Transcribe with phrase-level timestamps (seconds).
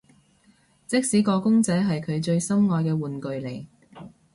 [0.87, 3.67] 即使個公仔係佢最心愛嘅玩具嚟